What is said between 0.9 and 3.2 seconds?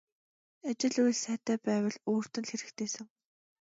үйл сайтай байвал өөрт нь л хэрэгтэйсэн.